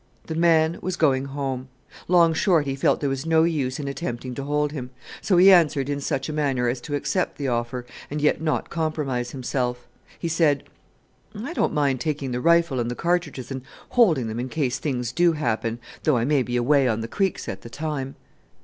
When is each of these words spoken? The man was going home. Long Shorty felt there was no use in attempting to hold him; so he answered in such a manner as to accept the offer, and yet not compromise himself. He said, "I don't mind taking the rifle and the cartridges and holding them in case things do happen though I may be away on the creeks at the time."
The 0.25 0.33
man 0.33 0.79
was 0.81 0.95
going 0.95 1.25
home. 1.25 1.69
Long 2.07 2.33
Shorty 2.33 2.73
felt 2.75 3.01
there 3.01 3.07
was 3.09 3.27
no 3.27 3.43
use 3.43 3.79
in 3.79 3.87
attempting 3.87 4.33
to 4.33 4.41
hold 4.41 4.71
him; 4.71 4.89
so 5.21 5.37
he 5.37 5.51
answered 5.51 5.89
in 5.89 6.01
such 6.01 6.27
a 6.27 6.33
manner 6.33 6.67
as 6.67 6.81
to 6.81 6.95
accept 6.95 7.37
the 7.37 7.47
offer, 7.49 7.85
and 8.09 8.19
yet 8.19 8.41
not 8.41 8.71
compromise 8.71 9.29
himself. 9.29 9.87
He 10.17 10.27
said, 10.27 10.63
"I 11.35 11.53
don't 11.53 11.71
mind 11.71 12.01
taking 12.01 12.31
the 12.31 12.41
rifle 12.41 12.79
and 12.79 12.89
the 12.89 12.95
cartridges 12.95 13.51
and 13.51 13.61
holding 13.89 14.25
them 14.27 14.39
in 14.39 14.49
case 14.49 14.79
things 14.79 15.11
do 15.11 15.33
happen 15.33 15.77
though 16.01 16.17
I 16.17 16.25
may 16.25 16.41
be 16.41 16.55
away 16.57 16.87
on 16.87 17.01
the 17.01 17.07
creeks 17.07 17.47
at 17.47 17.61
the 17.61 17.69
time." 17.69 18.15